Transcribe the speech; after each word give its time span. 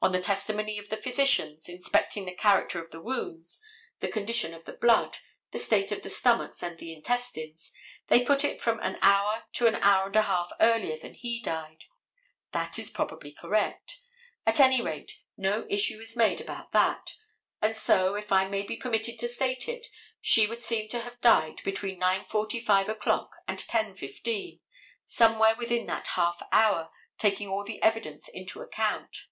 On 0.00 0.12
the 0.12 0.20
testimony 0.20 0.78
of 0.78 0.90
the 0.90 0.96
physicians, 0.96 1.68
inspecting 1.68 2.24
the 2.24 2.32
character 2.32 2.78
of 2.78 2.90
the 2.92 3.00
wounds, 3.00 3.60
the 3.98 4.06
condition 4.06 4.54
of 4.54 4.64
the 4.64 4.74
blood, 4.74 5.18
the 5.50 5.58
state 5.58 5.90
of 5.90 6.02
the 6.02 6.08
stomachs 6.08 6.62
and 6.62 6.78
the 6.78 6.92
intestines, 6.94 7.72
they 8.06 8.24
put 8.24 8.44
it 8.44 8.60
from 8.60 8.78
an 8.78 8.96
hour 9.02 9.46
to 9.54 9.66
an 9.66 9.74
hour 9.74 10.06
and 10.06 10.14
a 10.14 10.22
half 10.22 10.52
earlier 10.60 10.96
than 10.96 11.14
he 11.14 11.42
died. 11.42 11.86
That 12.52 12.78
is 12.78 12.92
probably 12.92 13.32
correct. 13.32 13.98
At 14.46 14.60
any 14.60 14.80
rate, 14.80 15.18
no 15.36 15.66
issue 15.68 15.98
is 15.98 16.14
made 16.14 16.40
about 16.40 16.70
it; 17.10 17.16
and 17.60 17.74
so, 17.74 18.14
if 18.14 18.30
I 18.30 18.46
may 18.46 18.62
be 18.62 18.76
permitted 18.76 19.18
to 19.18 19.28
state 19.28 19.68
it, 19.68 19.88
she 20.20 20.46
would 20.46 20.62
seem 20.62 20.88
to 20.90 21.00
have 21.00 21.20
died 21.20 21.60
between 21.64 22.00
9:45 22.00 22.86
o'clock 22.86 23.34
and 23.48 23.58
10:15, 23.58 24.60
somewhere 25.04 25.56
within 25.56 25.86
that 25.86 26.06
half 26.14 26.40
hour, 26.52 26.88
taking 27.18 27.48
all 27.48 27.64
the 27.64 27.82
evidence 27.82 28.28
into 28.28 28.60
account. 28.60 29.24